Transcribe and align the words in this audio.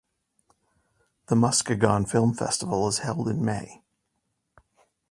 The 1.27 1.35
Muskegon 1.35 2.05
Film 2.07 2.33
Festival 2.33 2.87
is 2.87 2.97
held 2.97 3.27
in 3.27 3.45
May. 3.45 3.83